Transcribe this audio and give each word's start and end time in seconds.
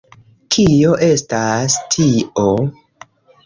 Kio 0.55 0.95
estas 1.09 1.77
tio?? 1.95 2.51